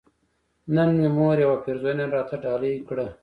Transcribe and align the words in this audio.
نن 0.75 0.89
مې 0.97 1.07
مور 1.17 1.35
يوه 1.45 1.57
پيرزوينه 1.63 2.05
راته 2.15 2.35
ډالۍ 2.43 2.75
کړه 2.87 3.07